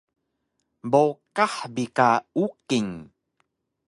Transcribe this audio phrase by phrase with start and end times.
[0.91, 2.09] Bowqax bi ka
[2.43, 2.91] Uking